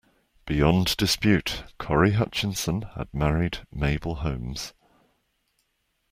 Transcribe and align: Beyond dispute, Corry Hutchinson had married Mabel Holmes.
Beyond 0.47 0.97
dispute, 0.97 1.63
Corry 1.79 2.13
Hutchinson 2.13 2.87
had 2.95 3.13
married 3.13 3.59
Mabel 3.71 4.15
Holmes. 4.15 4.73